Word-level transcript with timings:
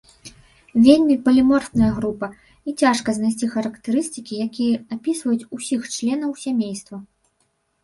Вельмі 0.85 1.17
паліморфная 1.27 1.89
група, 1.97 2.29
і 2.71 2.73
цяжка 2.85 3.09
знайсці 3.19 3.51
характарыстыкі, 3.53 4.41
якія 4.49 4.75
апісваюць 4.99 5.47
ўсіх 5.61 5.81
членаў 5.99 6.31
сямейства. 6.49 6.97